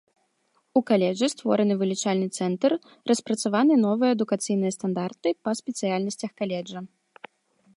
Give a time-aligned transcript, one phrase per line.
[0.79, 2.71] У каледжы створаны вылічальны цэнтр,
[3.11, 6.79] распрацаваны новыя адукацыйныя стандарты па спецыяльнасцях каледжа.